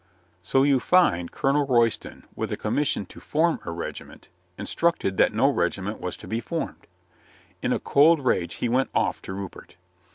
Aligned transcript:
So 0.41 0.63
you 0.63 0.79
find 0.79 1.31
Colonel 1.31 1.67
Royston 1.67 2.23
with 2.35 2.51
a 2.51 2.57
commission 2.57 3.05
to 3.05 3.19
form 3.19 3.59
a 3.65 3.69
regiment, 3.69 4.29
instructed 4.57 5.17
that 5.17 5.31
no 5.31 5.47
regiment 5.47 6.01
was 6.01 6.17
to 6.17 6.27
be 6.27 6.39
formed. 6.39 6.87
In 7.61 7.71
a 7.71 7.77
cold 7.77 8.25
rage 8.25 8.55
he 8.55 8.67
went 8.67 8.89
off 8.95 9.21
to 9.21 9.31
Rupert. 9.33 9.75